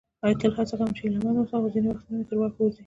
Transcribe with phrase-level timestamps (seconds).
[0.41, 2.79] تل هڅه کوم چې هیله مند واوسم، خو ځینې وختونه مې تر واک ووزي.